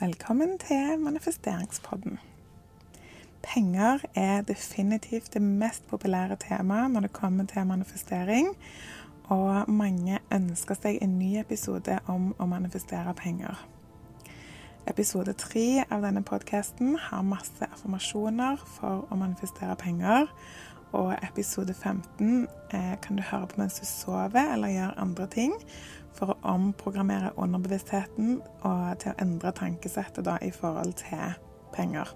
Velkommen 0.00 0.58
til 0.58 0.98
manifesteringspodden. 0.98 2.18
Penger 3.42 3.98
er 4.14 4.40
definitivt 4.40 5.34
det 5.34 5.42
mest 5.42 5.86
populære 5.88 6.36
temaet 6.40 6.90
når 6.90 7.00
det 7.00 7.12
kommer 7.12 7.44
til 7.44 7.66
manifestering. 7.66 8.48
Og 9.24 9.70
mange 9.70 10.18
ønsker 10.32 10.74
seg 10.74 11.02
en 11.02 11.18
ny 11.18 11.34
episode 11.42 11.98
om 12.06 12.30
å 12.38 12.48
manifestere 12.48 13.12
penger. 13.14 13.60
Episode 14.88 15.36
tre 15.36 15.84
av 15.90 16.00
denne 16.08 16.24
podkasten 16.24 16.96
har 16.96 17.20
masse 17.20 17.68
affirmasjoner 17.68 18.56
for 18.80 19.04
å 19.04 19.20
manifestere 19.20 19.76
penger. 19.76 20.32
Og 20.96 21.12
episode 21.22 21.74
15 21.74 22.48
eh, 22.72 22.96
kan 23.02 23.20
du 23.20 23.22
høre 23.22 23.46
på 23.46 23.60
mens 23.60 23.76
du 23.78 23.84
sover 23.86 24.56
eller 24.56 24.72
gjør 24.72 24.96
andre 25.04 25.28
ting 25.30 25.52
for 26.16 26.32
å 26.32 26.38
omprogrammere 26.54 27.32
underbevisstheten 27.40 28.40
og 28.66 28.98
til 29.02 29.12
å 29.12 29.20
endre 29.22 29.52
tankesettet 29.56 30.26
da 30.26 30.38
i 30.42 30.50
forhold 30.54 30.96
til 31.00 31.38
penger. 31.74 32.10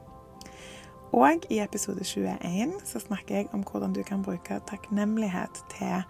Og 1.14 1.46
i 1.50 1.60
episode 1.62 2.04
21 2.04 2.80
så 2.84 2.98
snakker 2.98 3.36
jeg 3.36 3.50
om 3.54 3.62
hvordan 3.62 3.94
du 3.94 4.02
kan 4.02 4.24
bruke 4.26 4.58
takknemlighet 4.66 5.62
til 5.76 6.02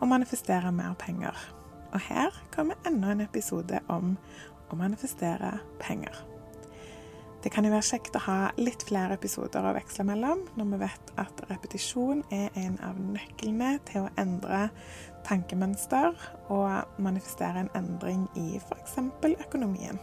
å 0.00 0.06
manifestere 0.06 0.70
mer 0.74 0.94
penger. 0.98 1.34
Og 1.92 2.00
her 2.06 2.36
kommer 2.54 2.78
enda 2.86 3.10
en 3.12 3.24
episode 3.26 3.82
om 3.90 4.14
å 4.70 4.78
manifestere 4.78 5.56
penger. 5.82 6.31
Det 7.42 7.50
kan 7.50 7.66
jo 7.66 7.72
være 7.72 7.88
kjekt 7.88 8.14
å 8.14 8.22
ha 8.22 8.36
litt 8.54 8.84
flere 8.86 9.16
episoder 9.18 9.64
å 9.66 9.74
veksle 9.74 10.04
mellom, 10.06 10.44
når 10.54 10.68
vi 10.70 10.78
vet 10.84 11.12
at 11.18 11.42
repetisjon 11.50 12.22
er 12.30 12.54
en 12.60 12.76
av 12.86 13.00
nøklene 13.02 13.72
til 13.88 14.04
å 14.04 14.12
endre 14.20 14.68
tankemønster 15.26 16.14
og 16.54 17.02
manifestere 17.02 17.64
en 17.64 17.72
endring 17.78 18.28
i 18.38 18.60
f.eks. 18.60 18.98
økonomien. 19.32 19.98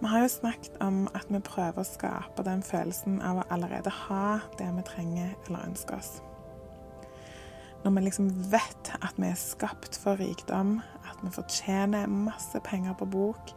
Vi 0.00 0.08
har 0.08 0.22
jo 0.24 0.32
snakket 0.32 0.76
om 0.84 1.06
at 1.16 1.28
vi 1.28 1.40
prøver 1.44 1.80
å 1.80 1.88
skape 1.88 2.44
den 2.44 2.62
følelsen 2.64 3.20
av 3.24 3.40
å 3.40 3.48
allerede 3.52 3.92
ha 4.06 4.40
det 4.60 4.68
vi 4.76 4.84
trenger 4.92 5.32
eller 5.46 5.68
ønsker 5.72 5.96
oss. 6.00 6.18
Når 7.84 7.90
vi 7.96 8.00
liksom 8.04 8.28
vet 8.52 8.92
at 9.00 9.16
vi 9.16 9.30
er 9.30 9.40
skapt 9.40 9.96
for 10.02 10.20
rikdom, 10.20 10.80
at 11.08 11.22
vi 11.22 11.32
fortjener 11.32 12.06
masse 12.12 12.60
penger 12.64 12.92
på 12.98 13.08
bok, 13.08 13.54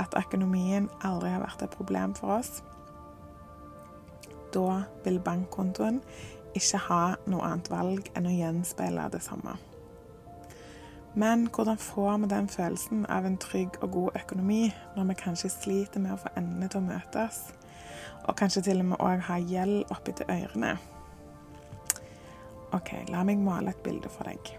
at 0.00 0.16
økonomien 0.18 0.90
aldri 1.06 1.30
har 1.32 1.44
vært 1.44 1.62
et 1.64 1.76
problem 1.76 2.14
for 2.18 2.36
oss, 2.38 2.62
da 4.54 4.84
vil 5.04 5.18
bankkontoen 5.24 6.02
ikke 6.54 6.78
ha 6.86 7.04
noe 7.26 7.46
annet 7.46 7.70
valg 7.72 8.10
enn 8.14 8.28
å 8.30 8.34
gjenspeile 8.34 9.08
det 9.10 9.22
samme. 9.24 9.56
Men 11.14 11.46
hvordan 11.54 11.78
får 11.78 12.16
vi 12.22 12.30
den 12.30 12.48
følelsen 12.50 13.04
av 13.06 13.26
en 13.26 13.38
trygg 13.38 13.78
og 13.82 13.90
god 13.96 14.16
økonomi 14.18 14.64
når 14.96 15.10
vi 15.10 15.20
kanskje 15.22 15.50
sliter 15.50 16.02
med 16.02 16.16
å 16.16 16.22
få 16.22 16.32
endene 16.36 16.68
til 16.68 16.82
å 16.82 16.88
møtes, 16.88 17.44
og 18.26 18.36
kanskje 18.38 18.64
til 18.68 18.82
og 18.82 18.90
med 18.92 19.02
òg 19.02 19.22
ha 19.28 19.38
gjeld 19.38 19.94
oppi 19.94 20.14
til 20.18 20.30
ørene? 20.34 20.74
OK, 22.74 22.90
la 23.12 23.22
meg 23.26 23.38
male 23.38 23.70
et 23.70 23.82
bilde 23.86 24.10
for 24.10 24.26
deg. 24.26 24.52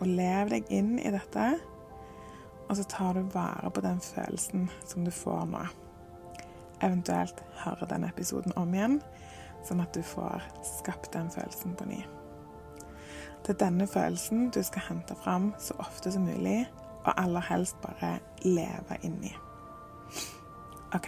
Og 0.00 0.10
lev 0.10 0.50
deg 0.52 0.68
inn 0.74 0.96
i 0.98 1.12
dette 1.14 1.54
og 2.68 2.76
så 2.76 2.84
tar 2.84 3.14
du 3.14 3.22
vare 3.22 3.70
på 3.70 3.80
den 3.80 4.00
følelsen 4.00 4.70
som 4.86 5.04
du 5.04 5.10
får 5.10 5.46
nå. 5.50 5.62
Eventuelt 6.82 7.40
høre 7.62 7.88
denne 7.90 8.10
episoden 8.10 8.54
om 8.58 8.74
igjen, 8.74 8.98
sånn 9.66 9.82
at 9.82 9.94
du 9.94 10.02
får 10.04 10.44
skapt 10.66 11.12
den 11.14 11.30
følelsen 11.32 11.76
på 11.78 11.86
ny. 11.88 12.00
Det 13.46 13.54
er 13.54 13.62
denne 13.62 13.86
følelsen 13.86 14.50
du 14.50 14.60
skal 14.66 14.88
hente 14.88 15.14
fram 15.22 15.52
så 15.62 15.76
ofte 15.82 16.10
som 16.12 16.26
mulig, 16.26 16.64
og 17.06 17.12
aller 17.14 17.44
helst 17.46 17.78
bare 17.84 18.16
leve 18.42 18.98
inni. 19.06 19.30
OK. 20.96 21.06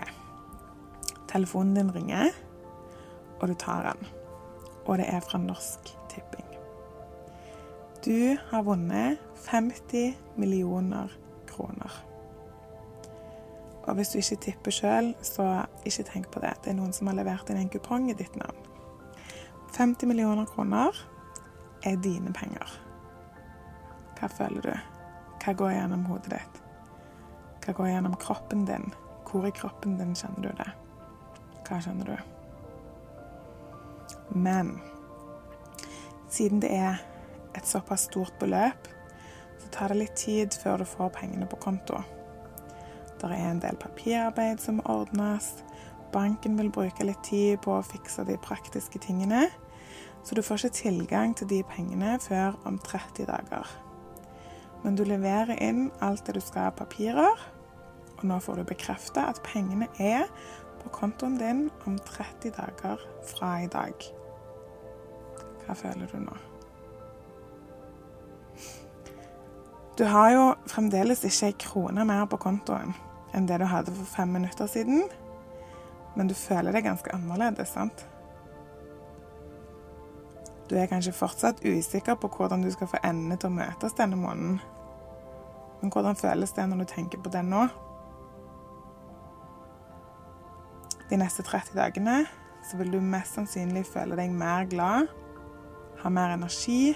Telefonen 1.29 1.75
din 1.75 1.91
ringer, 1.93 2.31
og 3.41 3.51
du 3.51 3.55
tar 3.59 3.91
den. 3.91 4.13
Og 4.87 5.01
det 5.03 5.09
er 5.11 5.21
fra 5.27 5.41
Norsk 5.43 5.91
Tipping. 6.19 6.47
Du 8.05 8.37
har 8.51 8.63
vunnet 8.67 9.19
50 9.47 10.19
millioner 10.35 11.13
kroner. 11.47 11.93
Og 13.83 13.95
hvis 13.95 14.09
du 14.13 14.19
ikke 14.19 14.41
tipper 14.43 14.75
sjøl, 14.75 15.15
så 15.23 15.47
ikke 15.87 16.05
tenk 16.11 16.27
på 16.33 16.43
det. 16.43 16.53
Det 16.65 16.73
er 16.73 16.77
noen 16.77 16.93
som 16.93 17.09
har 17.09 17.17
levert 17.17 17.49
inn 17.49 17.61
en 17.63 17.71
kupong 17.73 18.11
i 18.11 18.17
ditt 18.19 18.35
navn. 18.37 18.67
50 19.77 20.11
millioner 20.11 20.49
kroner 20.51 20.97
er 21.87 21.97
dine 22.03 22.33
penger. 22.35 22.75
Hva 24.19 24.29
føler 24.33 24.67
du? 24.67 24.75
Hva 25.39 25.55
går 25.55 25.77
gjennom 25.77 26.05
hodet 26.11 26.35
ditt? 26.35 26.61
Hva 27.65 27.77
går 27.79 27.93
gjennom 27.93 28.19
kroppen 28.21 28.67
din? 28.69 28.91
Hvor 29.29 29.47
i 29.47 29.55
kroppen 29.55 29.97
din 30.01 30.17
kjenner 30.19 30.49
du 30.49 30.51
det? 30.59 30.71
Hva 31.69 31.81
kjenner 31.85 32.13
du? 32.13 32.17
Men 34.35 34.77
siden 36.39 36.63
det 36.63 36.71
er 36.75 37.03
et 37.59 37.67
såpass 37.67 38.07
stort 38.09 38.35
beløp, 38.41 38.89
så 39.59 39.71
tar 39.75 39.93
det 39.93 40.03
litt 40.03 40.17
tid 40.19 40.55
før 40.63 40.83
du 40.83 40.87
får 40.89 41.11
pengene 41.19 41.49
på 41.51 41.59
konto. 41.61 42.03
Det 43.19 43.31
er 43.35 43.49
en 43.51 43.63
del 43.63 43.79
papirarbeid 43.81 44.63
som 44.63 44.79
må 44.79 44.85
ordnes. 44.93 45.51
Banken 46.15 46.55
vil 46.59 46.71
bruke 46.73 47.05
litt 47.05 47.25
tid 47.27 47.59
på 47.65 47.75
å 47.75 47.85
fikse 47.87 48.25
de 48.29 48.39
praktiske 48.41 49.01
tingene. 49.03 49.49
Så 50.23 50.37
du 50.39 50.43
får 50.43 50.69
ikke 50.69 50.83
tilgang 50.83 51.35
til 51.37 51.51
de 51.51 51.63
pengene 51.67 52.17
før 52.23 52.55
om 52.69 52.79
30 52.79 53.27
dager. 53.29 53.67
Men 54.85 54.95
du 54.95 55.03
leverer 55.09 55.59
inn 55.65 55.89
alt 56.05 56.27
det 56.27 56.37
du 56.39 56.43
skal 56.45 56.71
av 56.71 56.79
papirer, 56.79 57.43
og 58.19 58.25
nå 58.27 58.39
får 58.43 58.61
du 58.61 58.69
bekrefta 58.71 59.27
at 59.31 59.43
pengene 59.47 59.91
er 59.99 60.27
på 60.83 60.93
kontoen 60.95 61.39
din 61.41 61.67
om 61.87 61.99
30 61.99 62.55
dager 62.55 63.03
fra 63.27 63.57
i 63.65 63.71
dag. 63.73 64.18
Hva 65.69 65.77
føler 65.77 66.09
du 66.09 66.23
nå? 66.23 66.35
Du 69.99 70.07
har 70.09 70.31
jo 70.33 70.45
fremdeles 70.71 71.25
ikke 71.27 71.51
ei 71.51 71.57
krone 71.61 72.05
mer 72.09 72.25
på 72.31 72.39
kontoen 72.41 72.95
enn 73.37 73.49
det 73.51 73.59
du 73.61 73.67
hadde 73.69 73.93
for 73.93 74.09
fem 74.09 74.31
minutter 74.33 74.71
siden, 74.71 75.03
men 76.17 76.31
du 76.31 76.35
føler 76.39 76.73
deg 76.73 76.87
ganske 76.87 77.13
annerledes, 77.13 77.75
sant? 77.75 78.07
Du 80.71 80.77
er 80.79 80.89
kanskje 80.89 81.13
fortsatt 81.13 81.61
usikker 81.65 82.17
på 82.17 82.31
hvordan 82.33 82.65
du 82.65 82.71
skal 82.73 82.89
få 82.89 83.03
endene 83.05 83.37
til 83.37 83.51
å 83.51 83.59
møtes 83.59 83.97
denne 84.01 84.17
måneden. 84.17 84.59
Men 85.83 85.93
hvordan 85.93 86.17
føles 86.17 86.57
det 86.57 86.65
når 86.71 86.83
du 86.83 86.91
tenker 86.95 87.21
på 87.21 87.33
det 87.33 87.45
nå? 87.45 87.67
De 91.09 91.21
neste 91.21 91.45
30 91.45 91.77
dagene 91.77 92.23
så 92.65 92.81
vil 92.81 92.93
du 92.93 93.01
mest 93.01 93.37
sannsynlig 93.37 93.87
føle 93.89 94.17
deg 94.19 94.33
mer 94.35 94.67
glad, 94.69 95.09
ha 96.03 96.13
mer 96.13 96.35
energi, 96.37 96.95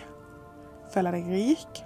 føle 0.93 1.13
deg 1.15 1.31
rik. 1.33 1.83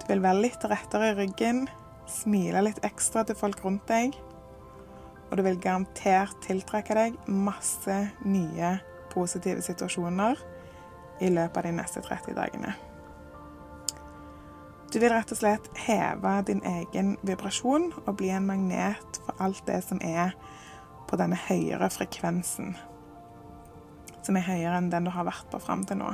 Du 0.00 0.08
vil 0.10 0.22
være 0.24 0.44
litt 0.44 0.66
rettere 0.68 1.12
i 1.12 1.16
ryggen, 1.18 1.66
smile 2.10 2.62
litt 2.66 2.82
ekstra 2.86 3.24
til 3.26 3.38
folk 3.38 3.62
rundt 3.64 3.86
deg, 3.90 4.16
og 5.26 5.38
du 5.38 5.42
vil 5.46 5.58
garantert 5.58 6.36
tiltrekke 6.46 6.94
deg 6.94 7.16
masse 7.26 7.96
nye 8.24 8.76
positive 9.10 9.64
situasjoner 9.64 10.38
i 11.24 11.32
løpet 11.32 11.58
av 11.62 11.66
de 11.66 11.78
neste 11.78 12.02
30 12.04 12.36
dagene. 12.36 12.74
Du 14.92 15.00
vil 15.02 15.10
rett 15.10 15.32
og 15.34 15.40
slett 15.40 15.66
heve 15.82 16.32
din 16.46 16.62
egen 16.64 17.16
vibrasjon 17.26 17.90
og 18.04 18.12
bli 18.20 18.30
en 18.32 18.46
magnet 18.46 19.18
for 19.24 19.42
alt 19.42 19.64
det 19.66 19.80
som 19.84 19.98
er 20.04 20.36
på 21.10 21.18
denne 21.18 21.38
høyere 21.48 21.88
frekvensen, 21.90 22.76
som 24.26 24.38
er 24.38 24.46
høyere 24.48 24.80
enn 24.80 24.90
den 24.90 25.06
du 25.06 25.12
har 25.14 25.28
vært 25.28 25.46
på 25.52 25.60
fram 25.62 25.84
til 25.86 26.00
nå. 26.02 26.10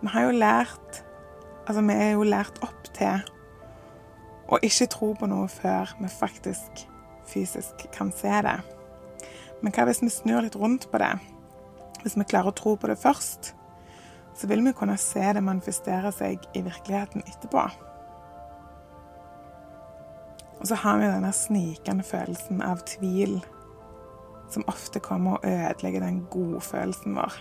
Vi 0.00 0.10
har 0.14 0.28
jo 0.28 0.36
lært 0.36 1.04
Altså, 1.68 1.84
vi 1.86 1.94
er 1.94 2.14
jo 2.16 2.24
lært 2.26 2.56
opp 2.66 2.88
til 2.96 3.20
å 4.50 4.58
ikke 4.66 4.88
tro 4.90 5.10
på 5.14 5.28
noe 5.30 5.44
før 5.52 5.92
vi 6.00 6.08
faktisk 6.10 6.80
fysisk 7.30 7.84
kan 7.94 8.10
se 8.16 8.32
det. 8.42 8.56
Men 9.60 9.76
hva 9.76 9.84
hvis 9.86 10.00
vi 10.02 10.08
snur 10.10 10.42
litt 10.42 10.56
rundt 10.58 10.88
på 10.90 10.98
det? 10.98 11.12
Hvis 12.00 12.16
vi 12.18 12.26
klarer 12.26 12.50
å 12.50 12.56
tro 12.58 12.72
på 12.80 12.90
det 12.90 12.98
først, 12.98 13.52
så 14.34 14.50
vil 14.50 14.64
vi 14.66 14.74
kunne 14.74 14.96
se 14.98 15.22
det 15.36 15.44
manifestere 15.46 16.10
seg 16.16 16.42
i 16.58 16.64
virkeligheten 16.66 17.22
etterpå. 17.28 17.68
Og 20.58 20.66
så 20.66 20.80
har 20.80 20.98
vi 20.98 21.12
denne 21.12 21.32
snikende 21.36 22.08
følelsen 22.08 22.64
av 22.66 22.82
tvil 22.88 23.38
som 24.50 24.66
ofte 24.70 25.00
kommer 25.02 25.38
og 25.38 25.46
ødelegger 25.46 26.04
den 26.04 26.24
godfølelsen 26.30 27.16
vår. 27.16 27.38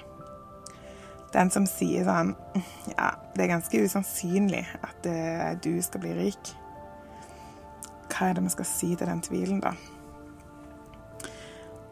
Den 1.34 1.52
som 1.54 1.68
sier 1.70 2.08
sånn 2.08 2.34
Ja, 2.96 3.12
det 3.36 3.46
er 3.46 3.54
ganske 3.54 3.84
usannsynlig 3.86 4.64
at 4.82 5.06
uh, 5.06 5.54
du 5.62 5.78
skal 5.86 6.04
bli 6.04 6.16
rik. 6.18 6.54
Hva 8.10 8.30
er 8.30 8.38
det 8.38 8.44
vi 8.48 8.54
skal 8.56 8.68
si 8.68 8.94
til 8.96 9.08
den 9.08 9.22
tvilen, 9.24 9.62
da? 9.64 9.76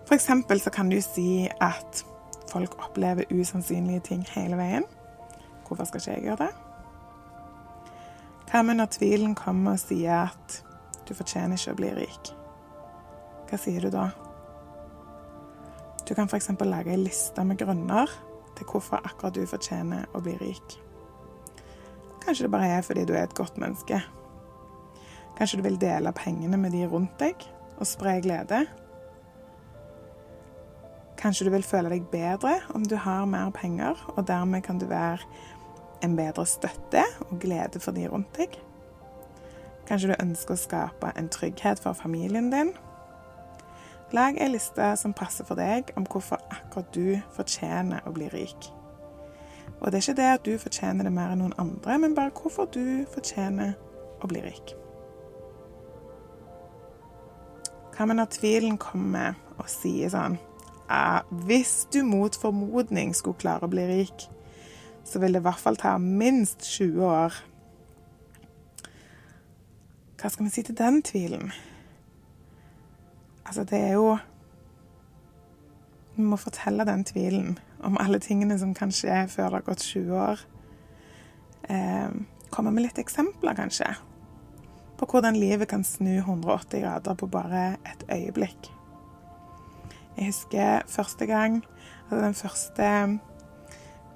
For 0.08 0.16
eksempel 0.16 0.62
så 0.64 0.72
kan 0.74 0.90
du 0.90 0.98
si 1.04 1.48
at 1.62 2.04
folk 2.52 2.78
opplever 2.80 3.28
usannsynlige 3.30 4.06
ting 4.08 4.24
hele 4.34 4.58
veien. 4.58 4.88
Hvorfor 5.68 5.86
skal 5.86 6.02
ikke 6.02 6.12
jeg 6.12 6.24
gjøre 6.24 6.48
det? 6.48 6.54
Hva 8.48 8.62
med 8.64 8.80
når 8.80 8.94
tvilen 8.96 9.36
kommer 9.36 9.76
og 9.76 9.84
sier 9.84 10.30
at 10.30 10.62
du 11.08 11.14
fortjener 11.14 11.60
ikke 11.60 11.76
å 11.76 11.80
bli 11.82 11.92
rik? 12.00 12.32
Hva 13.50 13.60
sier 13.60 13.84
du 13.84 13.92
da? 13.92 14.10
Du 16.08 16.16
kan 16.16 16.30
f.eks. 16.30 16.50
lage 16.64 16.92
ei 16.94 17.00
liste 17.02 17.44
med 17.44 17.60
grunner 17.60 18.12
til 18.56 18.66
hvorfor 18.66 19.02
akkurat 19.04 19.36
du 19.36 19.44
fortjener 19.46 20.08
å 20.16 20.22
bli 20.24 20.38
rik. 20.40 20.78
Kanskje 22.24 22.48
det 22.48 22.52
bare 22.52 22.70
er 22.78 22.86
fordi 22.86 23.04
du 23.06 23.14
er 23.14 23.26
et 23.26 23.36
godt 23.36 23.60
menneske. 23.60 24.00
Kanskje 25.38 25.60
du 25.60 25.64
vil 25.68 25.80
dele 25.82 26.12
pengene 26.16 26.58
med 26.58 26.72
de 26.72 26.86
rundt 26.88 27.20
deg 27.20 27.44
og 27.78 27.88
spre 27.88 28.18
glede. 28.24 28.64
Kanskje 31.18 31.48
du 31.48 31.52
vil 31.54 31.66
føle 31.66 31.92
deg 31.92 32.08
bedre 32.12 32.56
om 32.76 32.86
du 32.86 32.96
har 32.96 33.26
mer 33.26 33.52
penger, 33.52 34.00
og 34.16 34.28
dermed 34.28 34.64
kan 34.64 34.80
du 34.80 34.88
være 34.88 35.26
en 36.06 36.16
bedre 36.16 36.46
støtte 36.46 37.04
og 37.30 37.40
glede 37.42 37.82
for 37.84 37.92
de 37.92 38.08
rundt 38.08 38.32
deg. 38.38 38.56
Kanskje 39.88 40.12
du 40.12 40.22
ønsker 40.22 40.56
å 40.56 40.62
skape 40.62 41.12
en 41.16 41.30
trygghet 41.32 41.82
for 41.84 41.98
familien 41.98 42.52
din. 42.54 42.74
Lag 44.12 44.38
ei 44.40 44.48
liste 44.48 44.94
som 44.96 45.12
passer 45.14 45.44
for 45.44 45.60
deg 45.60 45.92
om 46.00 46.06
hvorfor 46.08 46.40
akkurat 46.48 46.94
du 46.96 47.18
fortjener 47.36 48.06
å 48.08 48.14
bli 48.16 48.30
rik. 48.32 48.70
Og 49.82 49.92
det 49.92 50.00
er 50.00 50.06
ikke 50.06 50.20
det 50.22 50.28
at 50.32 50.46
du 50.46 50.54
fortjener 50.62 51.04
det 51.04 51.12
mer 51.14 51.34
enn 51.34 51.44
noen 51.44 51.58
andre, 51.60 51.98
men 52.00 52.16
bare 52.16 52.32
hvorfor 52.32 52.70
du 52.72 53.04
fortjener 53.12 53.76
å 54.24 54.30
bli 54.32 54.42
rik. 54.46 54.74
Hva 57.98 58.08
med 58.08 58.20
når 58.20 58.32
tvilen 58.38 58.80
kommer 58.80 59.36
og 59.58 59.68
sier 59.74 60.12
sånn 60.14 60.38
Hvis 61.50 61.88
du 61.92 62.04
mot 62.06 62.36
formodning 62.36 63.12
skulle 63.18 63.42
klare 63.42 63.68
å 63.68 63.72
bli 63.72 63.84
rik, 63.90 64.28
så 65.04 65.20
vil 65.20 65.36
det 65.36 65.42
i 65.42 65.48
hvert 65.50 65.60
fall 65.60 65.76
ta 65.76 65.98
minst 66.00 66.64
20 66.64 67.04
år. 67.04 67.34
Hva 70.16 70.30
skal 70.32 70.48
vi 70.48 70.54
si 70.54 70.64
til 70.64 70.78
den 70.78 71.02
tvilen? 71.04 71.52
Altså, 73.48 73.64
det 73.64 73.80
er 73.80 73.94
jo 73.96 74.18
Vi 76.18 76.24
må 76.26 76.36
fortelle 76.42 76.86
den 76.86 77.04
tvilen 77.06 77.60
om 77.86 77.98
alle 78.02 78.20
tingene 78.20 78.58
som 78.58 78.74
kan 78.74 78.90
skje 78.92 79.28
før 79.30 79.52
det 79.52 79.60
har 79.60 79.66
gått 79.68 79.84
20 79.86 80.16
år. 80.18 80.40
Eh, 81.70 82.16
komme 82.50 82.72
med 82.74 82.88
litt 82.88 82.98
eksempler, 82.98 83.54
kanskje, 83.54 83.92
på 84.98 85.06
hvordan 85.06 85.38
livet 85.38 85.70
kan 85.70 85.84
snu 85.86 86.16
180 86.18 86.82
grader 86.82 87.14
på 87.14 87.30
bare 87.30 87.78
et 87.86 88.04
øyeblikk. 88.10 88.72
Jeg 90.18 90.32
husker 90.32 90.82
første 90.90 91.30
gang, 91.30 91.62
altså 92.10 92.26
den 92.26 92.34
første 92.34 93.20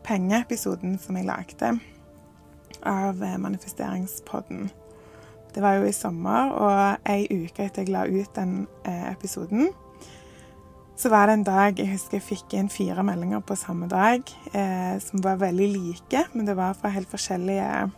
pengeepisoden 0.03 0.97
som 0.97 1.17
jeg 1.17 1.29
lagde 1.29 1.75
av 2.81 3.21
eh, 3.21 3.37
manifesteringspodden. 3.37 4.71
Det 5.51 5.61
var 5.63 5.79
jo 5.79 5.87
i 5.87 5.95
sommer, 5.95 6.51
og 6.55 7.09
ei 7.11 7.25
uke 7.27 7.65
etter 7.65 7.83
jeg 7.83 7.91
la 7.91 8.05
ut 8.07 8.35
den 8.35 8.67
eh, 8.87 9.07
episoden, 9.11 9.71
så 11.01 11.09
var 11.09 11.27
det 11.27 11.33
en 11.33 11.43
dag 11.43 11.79
jeg 11.79 11.89
husker 11.89 12.19
jeg 12.19 12.27
fikk 12.27 12.53
inn 12.53 12.69
fire 12.69 13.03
meldinger 13.03 13.41
på 13.41 13.55
samme 13.57 13.87
dag, 13.89 14.21
eh, 14.53 14.95
som 15.01 15.23
var 15.23 15.41
veldig 15.41 15.67
like, 15.73 16.23
men 16.33 16.45
det 16.45 16.55
var 16.59 16.77
fra 16.77 16.91
helt 16.93 17.09
forskjellige, 17.09 17.89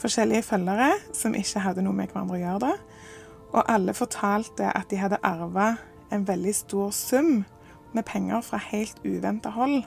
forskjellige 0.00 0.46
følgere 0.46 0.88
som 1.14 1.36
ikke 1.36 1.62
hadde 1.66 1.84
noe 1.84 1.94
med 1.94 2.10
hverandre 2.10 2.38
å 2.38 2.42
gjøre. 2.42 2.70
da. 2.70 2.72
Og 3.52 3.68
alle 3.68 3.94
fortalte 3.94 4.72
at 4.72 4.88
de 4.90 4.96
hadde 4.96 5.20
arva 5.22 5.74
en 6.12 6.24
veldig 6.28 6.54
stor 6.56 6.90
sum 6.96 7.44
med 7.92 8.04
penger 8.08 8.40
fra 8.40 8.58
helt 8.70 8.96
uventa 9.04 9.52
hold. 9.52 9.84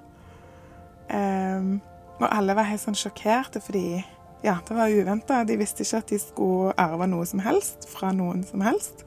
Eh, 1.10 1.74
og 2.22 2.28
alle 2.30 2.56
var 2.56 2.69
helt 2.69 2.86
sånn 2.86 2.96
sjokkerte 2.98 3.60
fordi 3.66 4.06
ja, 4.45 4.57
det 4.68 4.75
var 4.77 4.89
uventa. 4.94 5.44
De 5.44 5.57
visste 5.57 5.81
ikke 5.81 5.97
at 6.03 6.12
de 6.13 6.19
skulle 6.21 6.74
arve 6.77 7.07
noe 7.09 7.25
som 7.25 7.42
helst 7.42 7.88
fra 7.89 8.12
noen 8.13 8.44
som 8.45 8.62
helst. 8.62 9.06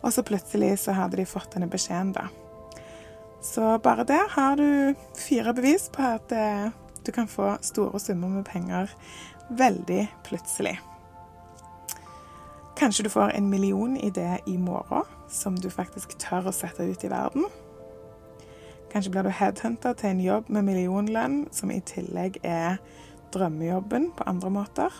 Og 0.00 0.14
så 0.14 0.24
plutselig 0.24 0.78
så 0.80 0.94
hadde 0.96 1.20
de 1.20 1.28
fått 1.28 1.52
denne 1.52 1.68
beskjeden, 1.68 2.14
da. 2.16 2.30
Så 3.44 3.78
bare 3.84 4.04
der 4.08 4.28
har 4.32 4.56
du 4.56 4.94
fire 5.16 5.52
bevis 5.56 5.88
på 5.92 6.04
at 6.04 6.32
eh, 6.32 6.70
du 7.04 7.12
kan 7.12 7.28
få 7.28 7.54
store 7.64 8.00
summer 8.00 8.28
med 8.28 8.44
penger 8.48 8.92
veldig 9.50 10.06
plutselig. 10.24 10.78
Kanskje 12.76 13.04
du 13.04 13.10
får 13.12 13.36
en 13.36 13.50
million 13.50 13.96
i 13.96 14.56
morgen 14.56 15.04
som 15.28 15.56
du 15.56 15.70
faktisk 15.70 16.16
tør 16.20 16.48
å 16.48 16.56
sette 16.56 16.84
ut 16.84 17.04
i 17.04 17.12
verden. 17.12 17.44
Kanskje 18.92 19.12
blir 19.12 19.28
du 19.28 19.30
headhunta 19.30 19.92
til 19.92 20.10
en 20.10 20.20
jobb 20.24 20.48
med 20.48 20.64
millionlønn, 20.66 21.44
som 21.52 21.70
i 21.70 21.80
tillegg 21.80 22.40
er 22.42 22.80
drømmejobben 23.34 24.10
på 24.16 24.26
andre 24.26 24.50
måter. 24.50 24.94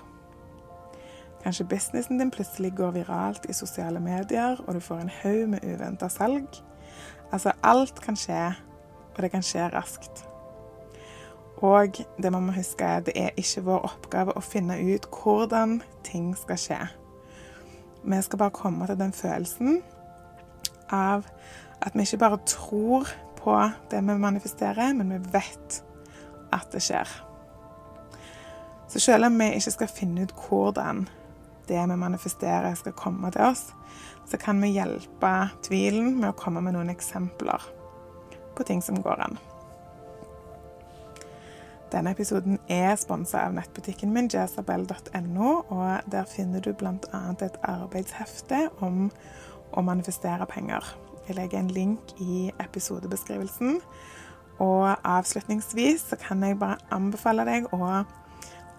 Kanskje 1.43 1.65
businessen 1.65 2.19
din 2.21 2.31
plutselig 2.31 2.75
går 2.77 2.91
viralt 2.91 3.47
i 3.49 3.57
sosiale 3.57 4.01
medier, 4.01 4.61
og 4.67 4.75
du 4.75 4.81
får 4.81 4.99
en 5.01 5.15
haug 5.23 5.49
med 5.49 5.65
uventa 5.65 6.09
salg. 6.09 6.49
Altså, 7.33 7.53
alt 7.63 8.01
kan 8.01 8.17
skje, 8.17 8.51
og 9.17 9.23
det 9.23 9.31
kan 9.31 9.43
skje 9.43 9.71
raskt. 9.73 10.27
Og 11.61 12.01
det 12.23 12.33
må 12.33 12.53
huske, 12.53 12.85
er 12.85 13.01
det 13.01 13.13
er 13.17 13.37
ikke 13.37 13.65
vår 13.65 13.89
oppgave 13.89 14.37
å 14.37 14.41
finne 14.45 14.79
ut 14.81 15.09
hvordan 15.13 15.83
ting 16.05 16.33
skal 16.37 16.61
skje. 16.61 16.81
Vi 18.05 18.21
skal 18.23 18.39
bare 18.39 18.57
komme 18.57 18.87
til 18.89 18.99
den 19.01 19.13
følelsen 19.13 19.83
av 20.89 21.27
at 21.81 21.95
vi 21.95 22.05
ikke 22.05 22.21
bare 22.21 22.41
tror 22.47 23.09
på 23.41 23.57
det 23.91 24.01
vi 24.05 24.17
manifesterer, 24.21 24.95
men 24.95 25.13
vi 25.13 25.33
vet 25.33 25.83
at 26.53 26.73
det 26.73 26.83
skjer. 26.85 27.30
Så 28.91 29.01
selv 29.01 29.27
om 29.27 29.39
vi 29.39 29.53
ikke 29.55 29.71
skal 29.71 29.93
finne 29.95 30.27
ut 30.27 30.35
hvordan 30.49 31.05
det 31.69 31.79
vi 31.79 31.97
manifesterer, 31.97 32.75
skal 32.75 32.97
komme 32.99 33.31
til 33.31 33.47
oss, 33.47 33.69
så 34.27 34.37
kan 34.37 34.59
vi 34.63 34.73
hjelpe 34.75 35.31
tvilen 35.63 36.17
med 36.19 36.33
å 36.33 36.39
komme 36.39 36.63
med 36.65 36.75
noen 36.75 36.91
eksempler 36.91 37.63
på 38.59 38.67
ting 38.67 38.83
som 38.83 38.99
går 39.03 39.23
an. 39.29 39.39
Denne 41.91 42.13
episoden 42.15 42.59
er 42.71 42.95
sponsa 42.99 43.45
av 43.47 43.55
nettbutikken 43.57 44.13
min 44.15 44.29
jazabel.no, 44.31 45.55
og 45.75 46.11
der 46.11 46.27
finner 46.31 46.63
du 46.63 46.71
bl.a. 46.75 47.23
et 47.43 47.59
arbeidshefte 47.67 48.69
om 48.83 49.09
å 49.75 49.83
manifestere 49.87 50.47
penger. 50.51 50.87
Jeg 51.27 51.39
legger 51.39 51.59
en 51.59 51.75
link 51.75 52.15
i 52.23 52.51
episodebeskrivelsen. 52.63 53.81
Og 54.61 54.87
avslutningsvis 55.07 56.11
så 56.11 56.19
kan 56.21 56.43
jeg 56.45 56.59
bare 56.61 56.79
anbefale 56.95 57.47
deg 57.49 57.71
å 57.75 58.03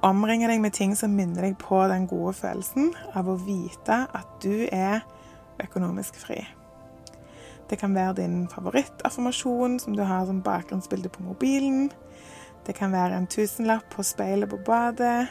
omringe 0.06 0.50
deg 0.50 0.62
med 0.62 0.74
ting 0.74 0.95
som 0.98 1.13
minner 1.15 1.45
deg 1.45 1.57
på 1.62 1.81
den 1.92 2.07
gode 2.09 2.33
følelsen 2.38 2.92
av 3.18 3.30
å 3.30 3.38
vite 3.42 4.03
at 4.09 4.39
du 4.44 4.65
er 4.74 5.03
økonomisk 5.61 6.18
fri. 6.18 6.40
Det 7.69 7.78
kan 7.80 7.94
være 7.95 8.18
din 8.18 8.47
favorittaffirmasjon 8.52 9.78
som 9.80 9.95
du 9.95 10.04
har 10.04 10.26
som 10.26 10.42
bakgrunnsbilde 10.44 11.09
på 11.09 11.23
mobilen. 11.23 11.92
Det 12.68 12.76
kan 12.76 12.92
være 12.92 13.16
en 13.16 13.30
tusenlapp 13.31 13.87
på 13.94 14.04
speilet 14.04 14.49
på 14.49 14.59
badet. 14.66 15.30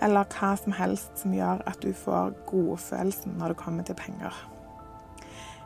Eller 0.00 0.28
hva 0.30 0.54
som 0.56 0.72
helst 0.72 1.18
som 1.18 1.34
gjør 1.34 1.64
at 1.66 1.82
du 1.82 1.90
får 1.96 2.36
godfølelsen 2.48 3.34
når 3.40 3.52
det 3.52 3.60
kommer 3.64 3.88
til 3.88 3.98
penger. 3.98 4.36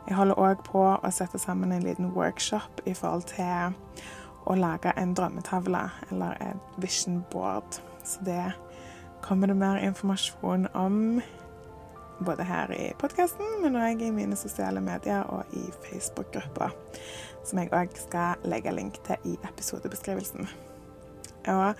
Jeg 0.07 0.17
holder 0.17 0.41
òg 0.41 0.63
på 0.65 0.83
å 0.95 1.11
sette 1.13 1.39
sammen 1.41 1.71
en 1.71 1.85
liten 1.85 2.11
workshop 2.13 2.83
i 2.85 2.93
forhold 2.93 3.29
til 3.31 3.75
å 4.45 4.55
lage 4.57 4.93
en 5.01 5.15
drømmetavle, 5.17 5.81
eller 6.11 6.37
et 6.45 6.81
vision 6.81 7.23
board. 7.31 7.79
Så 8.05 8.21
det 8.25 8.51
kommer 9.25 9.49
det 9.49 9.57
mer 9.57 9.81
informasjon 9.81 10.67
om 10.73 11.21
både 12.19 12.43
her 12.43 12.71
i 12.71 12.91
podkasten, 12.99 13.61
men 13.63 13.75
òg 13.79 14.03
i 14.05 14.11
mine 14.13 14.37
sosiale 14.39 14.81
medier 14.83 15.25
og 15.33 15.55
i 15.57 15.65
Facebook-gruppa, 15.83 16.69
som 17.43 17.59
jeg 17.59 17.73
òg 17.75 17.97
skal 17.99 18.45
legge 18.47 18.71
link 18.71 19.01
til 19.07 19.33
i 19.33 19.35
episodebeskrivelsen. 19.49 20.47
Og 21.51 21.73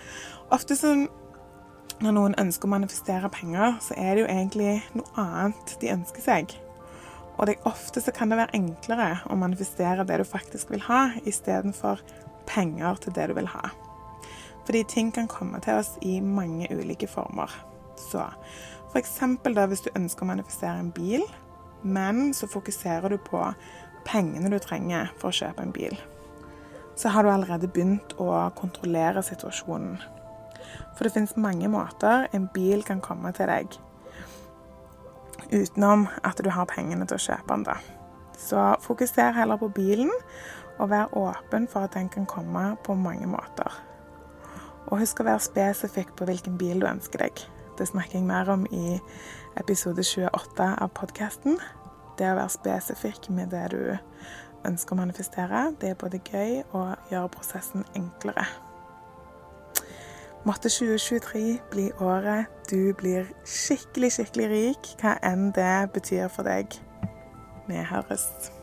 ofte 0.54 0.76
som 0.78 1.08
når 2.04 2.12
noen 2.12 2.36
ønsker 2.42 2.68
å 2.68 2.74
manifestere 2.74 3.32
penger, 3.32 3.78
så 3.80 3.96
er 3.96 4.16
det 4.16 4.26
jo 4.26 4.32
egentlig 4.32 4.72
noe 4.98 5.08
annet 5.22 5.78
de 5.80 5.94
ønsker 5.94 6.26
seg. 6.26 6.56
Og 7.38 7.48
det, 7.48 7.56
ofte 7.68 8.04
så 8.04 8.12
kan 8.16 8.32
det 8.32 8.40
være 8.40 8.56
enklere 8.58 9.10
å 9.32 9.38
manifestere 9.40 10.04
det 10.08 10.20
du 10.20 10.26
faktisk 10.28 10.72
vil 10.74 10.84
ha, 10.90 11.08
istedenfor 11.24 12.04
penger 12.50 13.00
til 13.04 13.16
det 13.16 13.30
du 13.32 13.36
vil 13.40 13.50
ha. 13.52 13.72
Fordi 14.66 14.84
ting 14.84 15.12
kan 15.14 15.28
komme 15.30 15.62
til 15.62 15.80
oss 15.80 15.96
i 16.02 16.20
mange 16.22 16.68
ulike 16.74 17.08
former. 17.08 17.52
Så 17.98 18.26
f.eks. 18.92 19.20
da 19.44 19.66
hvis 19.70 19.86
du 19.86 19.92
ønsker 19.96 20.26
å 20.26 20.32
manifestere 20.34 20.80
en 20.80 20.92
bil, 20.96 21.26
men 21.84 22.34
så 22.34 22.50
fokuserer 22.50 23.10
du 23.14 23.18
på 23.22 23.42
pengene 24.06 24.50
du 24.50 24.60
trenger 24.62 25.12
for 25.20 25.30
å 25.30 25.38
kjøpe 25.38 25.66
en 25.66 25.74
bil, 25.76 25.96
så 26.96 27.12
har 27.12 27.26
du 27.26 27.30
allerede 27.30 27.70
begynt 27.70 28.16
å 28.22 28.30
kontrollere 28.56 29.24
situasjonen. 29.26 29.98
For 30.96 31.06
det 31.06 31.14
finnes 31.14 31.36
mange 31.38 31.70
måter 31.70 32.30
en 32.34 32.48
bil 32.54 32.84
kan 32.88 33.04
komme 33.04 33.34
til 33.36 33.52
deg 33.52 33.76
utenom 35.52 36.08
at 36.26 36.40
du 36.42 36.50
har 36.50 36.68
pengene 36.70 37.06
til 37.06 37.20
å 37.20 37.26
kjøpe 37.26 37.52
den. 37.52 37.66
da. 37.68 37.76
Så 38.38 38.62
fokuser 38.82 39.36
heller 39.36 39.60
på 39.62 39.70
bilen, 39.70 40.12
og 40.80 40.90
vær 40.92 41.14
åpen 41.16 41.68
for 41.72 41.88
at 41.88 41.94
den 41.96 42.10
kan 42.10 42.26
komme 42.26 42.76
på 42.84 42.96
mange 42.96 43.28
måter. 43.28 43.72
Og 44.92 45.00
husk 45.02 45.22
å 45.22 45.28
være 45.28 45.44
spesifikk 45.44 46.14
på 46.18 46.28
hvilken 46.30 46.58
bil 46.62 46.84
du 46.84 46.88
ønsker 46.90 47.26
deg. 47.26 47.46
Det 47.76 47.88
snakker 47.90 48.20
jeg 48.20 48.28
mer 48.28 48.50
om 48.54 48.66
i 48.72 49.00
episode 49.60 50.04
28 50.04 50.68
av 50.82 50.92
podkasten. 50.96 51.58
Det 52.20 52.30
å 52.32 52.38
være 52.38 52.54
spesifikk 52.54 53.30
med 53.36 53.52
det 53.52 53.66
du 53.74 53.82
ønsker 54.66 54.96
å 54.96 55.02
manifestere, 55.02 55.66
det 55.82 55.92
er 55.92 56.00
både 56.00 56.22
gøy 56.24 56.62
og 56.78 57.12
gjør 57.12 57.28
prosessen 57.34 57.86
enklere. 57.98 58.46
Måtte 60.46 60.70
2023 60.70 61.60
bli 61.72 61.88
året 62.00 62.46
du 62.70 62.94
blir 62.98 63.32
skikkelig, 63.50 64.12
skikkelig 64.20 64.50
rik, 64.52 64.92
hva 65.02 65.16
enn 65.26 65.50
det 65.58 65.90
betyr 65.94 66.30
for 66.30 66.46
deg. 66.46 66.78
Vi 67.66 67.82
høres. 67.90 68.55